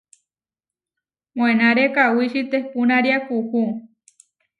Moenáre 1.35 1.85
kawíči 1.95 2.41
tehpúnaria 2.51 3.17
kuú. 3.27 3.63